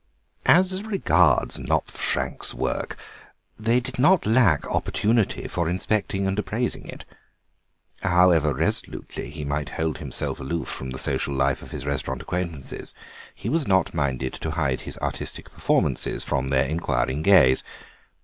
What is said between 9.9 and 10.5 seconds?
himself